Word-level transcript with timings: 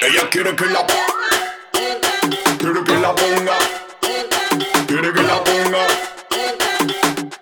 Ella 0.00 0.30
quiere 0.30 0.56
que 0.56 0.66
la 0.66 0.84
quiere 2.58 2.84
que 2.84 2.96
la 2.96 3.14
ponga, 3.14 3.58
quiere 4.86 5.12
que 5.12 5.22
la 5.22 5.44
ponga. 5.44 5.86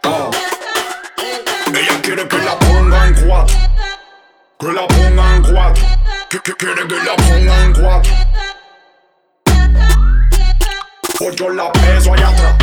Oh. 0.05 0.31
Ella 1.75 2.03
quiere 2.03 2.29
que 2.29 2.39
la 2.39 2.59
ponga 2.59 3.07
en 3.07 3.15
cuatro, 3.27 3.57
que 4.59 4.73
la 4.73 4.87
ponga 4.89 5.37
en 5.37 5.43
cuatro, 5.43 5.87
que, 6.29 6.41
que 6.41 6.53
quiere 6.55 6.87
que 6.87 6.97
la 6.97 7.17
ponga 7.17 7.65
en 7.65 7.73
cuatro. 7.73 8.13
Pues 11.19 11.33
Ocho 11.33 11.49
la 11.49 11.73
peso 11.73 12.13
allá 12.13 12.29
atrás, 12.29 12.57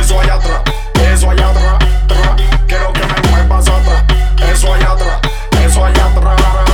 eso 0.00 0.18
allá 0.18 0.34
atrás, 0.34 0.62
eso 0.94 1.30
allá 1.30 1.50
atrás. 1.50 2.57
Quiero 2.68 2.92
que 2.92 3.00
me 3.00 3.30
muevas 3.30 3.66
atrás, 3.66 4.04
eso 4.52 4.74
allá 4.74 4.92
atrás, 4.92 5.20
eso 5.64 5.84
allá 5.84 6.04
atrás. 6.04 6.67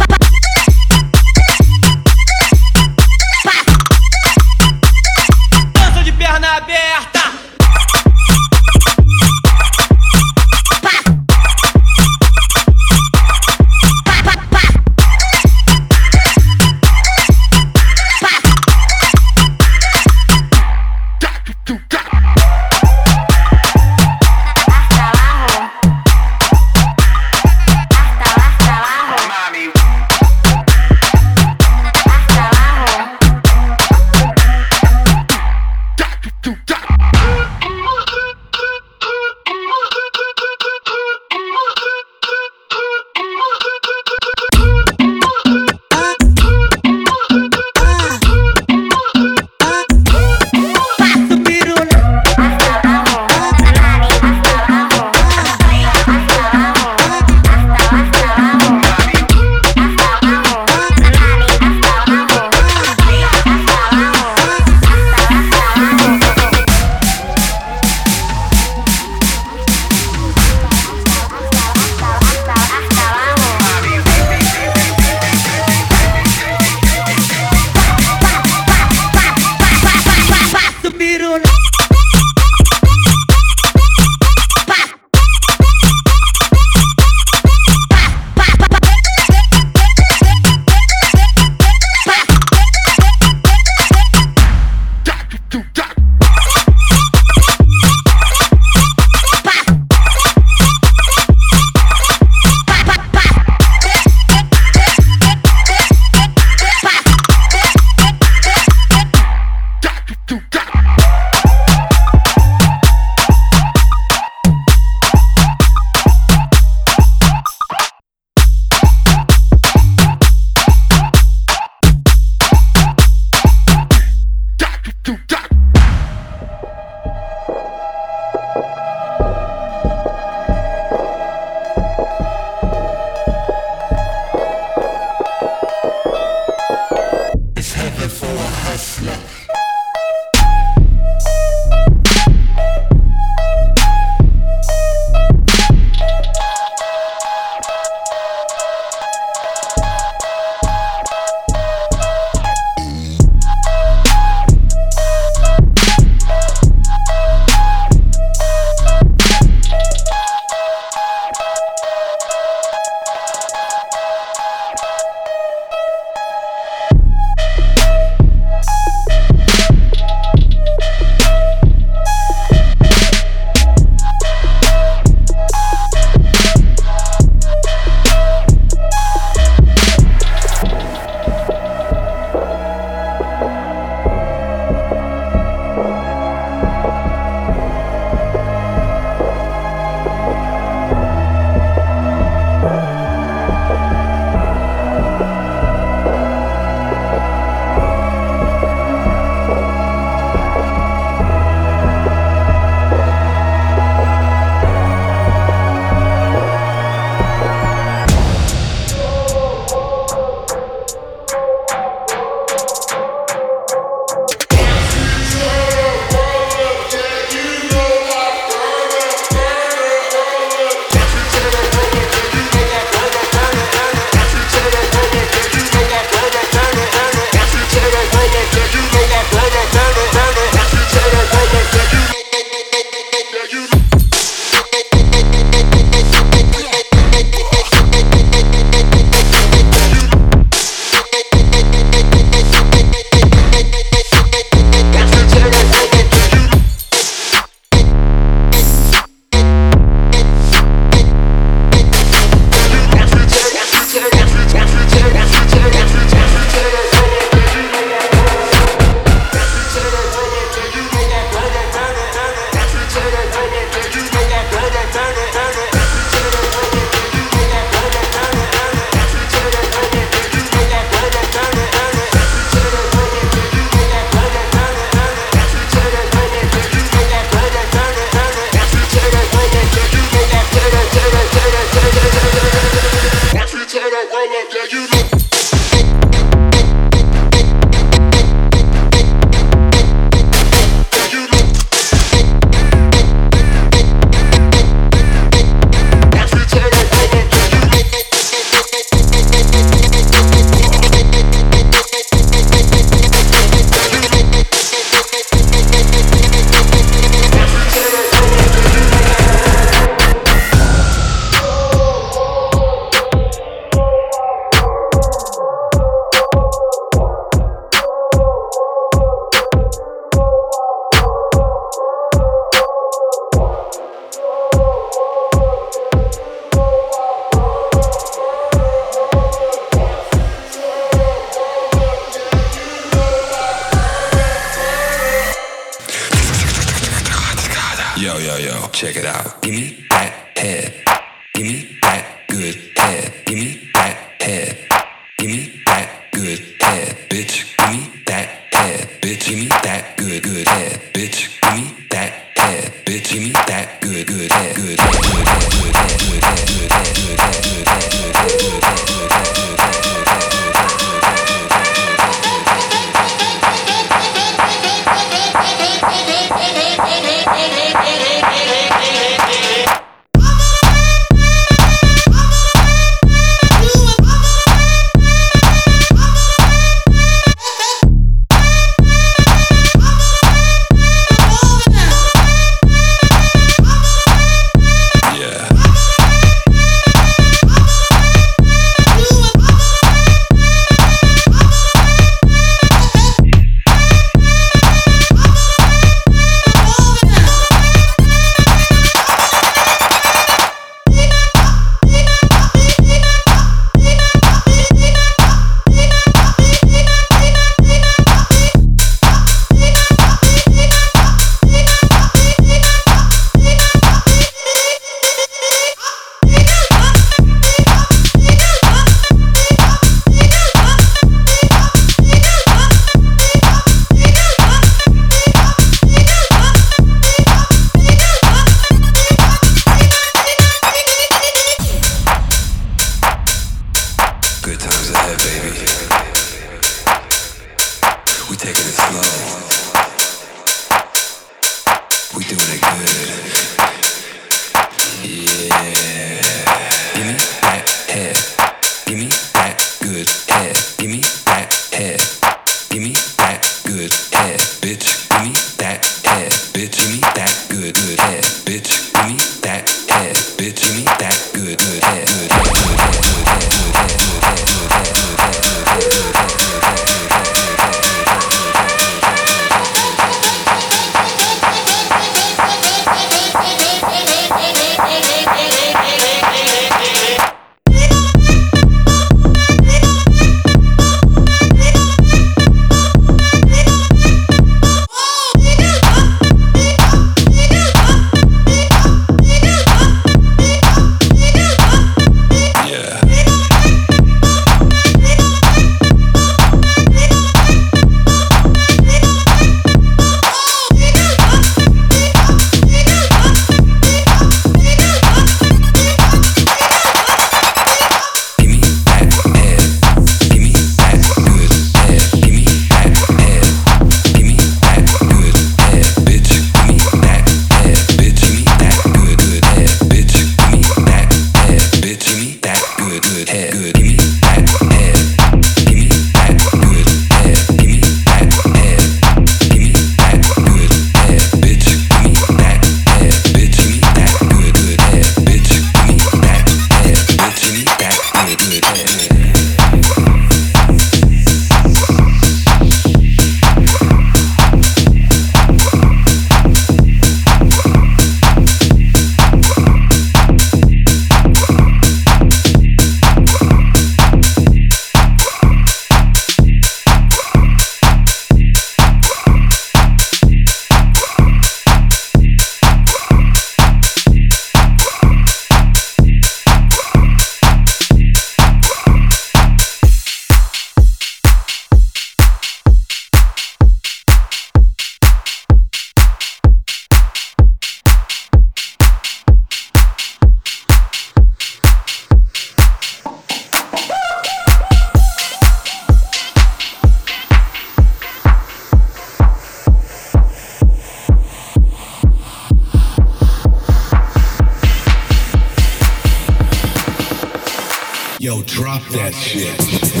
Drop 598.39 598.81
that 598.91 599.13
shit. 599.13 600.00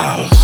House. 0.00 0.39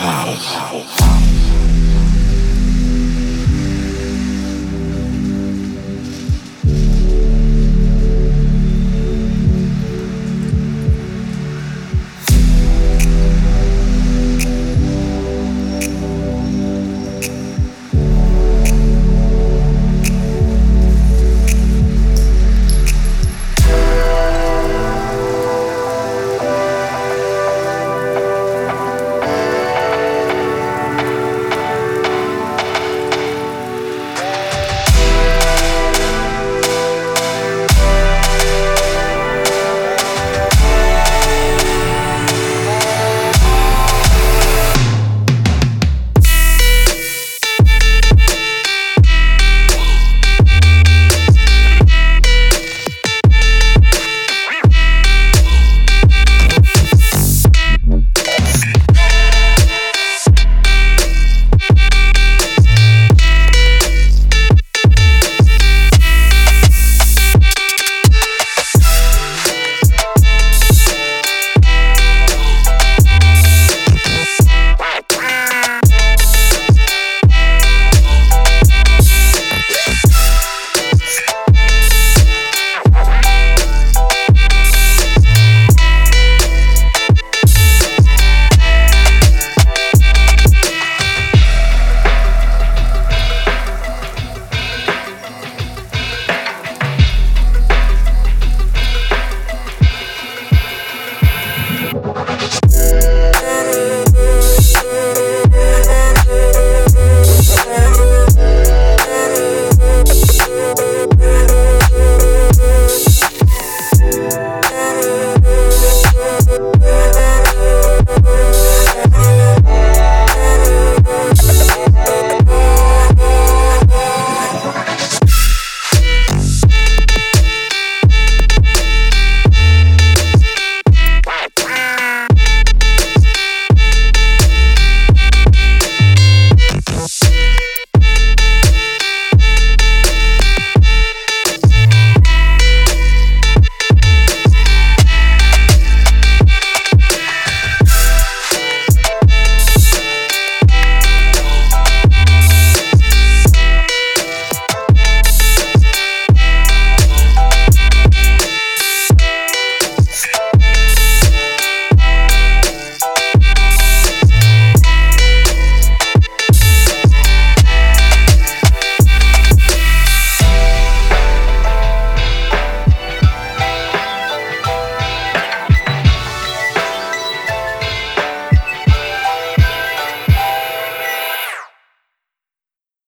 house. 0.00 0.99